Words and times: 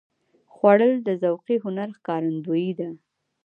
خوړل 0.53 0.93
د 1.07 1.09
ذوقي 1.23 1.55
هنر 1.63 1.89
ښکارندویي 1.97 2.71
ده 2.79 2.89